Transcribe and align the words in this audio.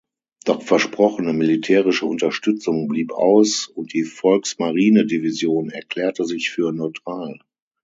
Doch 0.45 0.63
versprochene 0.63 1.31
militärische 1.31 2.07
Unterstützung 2.07 2.87
blieb 2.87 3.11
aus 3.13 3.67
und 3.67 3.93
die 3.93 4.01
Volksmarinedivision 4.03 5.69
erklärte 5.69 6.25
sich 6.25 6.49
für 6.49 6.71
neutral. 6.71 7.39